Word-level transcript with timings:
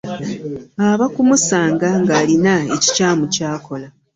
Aba 0.89 1.05
kumusanga 1.13 1.87
nga 2.01 2.13
alina 2.21 2.53
ekikyamu 2.75 3.25
kyakola. 3.33 3.87